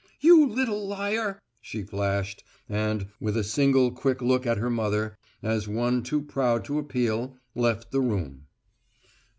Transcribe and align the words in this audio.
"You 0.19 0.47
little 0.47 0.87
liar!" 0.87 1.39
she 1.61 1.83
flashed, 1.83 2.43
and, 2.67 3.09
with 3.19 3.37
a 3.37 3.43
single 3.43 3.91
quick 3.91 4.19
look 4.19 4.47
at 4.47 4.57
her 4.57 4.71
mother, 4.71 5.15
as 5.43 5.67
of 5.67 5.75
one 5.75 6.01
too 6.01 6.23
proud 6.23 6.65
to 6.65 6.79
appeal, 6.79 7.37
left 7.53 7.91
the 7.91 8.01
room. 8.01 8.47